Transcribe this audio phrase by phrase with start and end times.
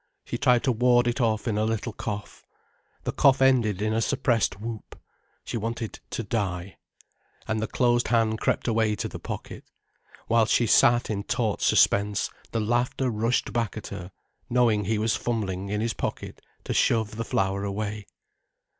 [0.25, 2.43] She tried to ward it off in a little cough.
[3.03, 4.99] The cough ended in a suppressed whoop.
[5.45, 6.77] She wanted to die.
[7.47, 9.63] And the closed hand crept away to the pocket.
[10.27, 14.11] Whilst she sat in taut suspense, the laughter rushed back at her,
[14.49, 18.07] knowing he was fumbling in his pocket to shove the flower away.